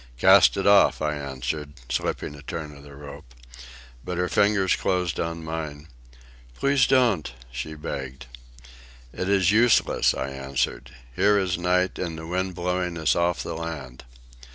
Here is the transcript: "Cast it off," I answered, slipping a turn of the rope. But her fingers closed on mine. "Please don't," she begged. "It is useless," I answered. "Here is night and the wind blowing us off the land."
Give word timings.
"Cast 0.17 0.57
it 0.57 0.65
off," 0.65 0.99
I 0.99 1.13
answered, 1.13 1.73
slipping 1.87 2.33
a 2.33 2.41
turn 2.41 2.75
of 2.75 2.81
the 2.81 2.95
rope. 2.95 3.35
But 4.03 4.17
her 4.17 4.29
fingers 4.29 4.75
closed 4.75 5.19
on 5.19 5.43
mine. 5.43 5.89
"Please 6.55 6.87
don't," 6.87 7.31
she 7.51 7.75
begged. 7.75 8.25
"It 9.13 9.29
is 9.29 9.51
useless," 9.51 10.15
I 10.15 10.29
answered. 10.31 10.89
"Here 11.15 11.37
is 11.37 11.55
night 11.55 11.99
and 11.99 12.17
the 12.17 12.25
wind 12.25 12.55
blowing 12.55 12.97
us 12.97 13.15
off 13.15 13.43
the 13.43 13.53
land." 13.53 14.03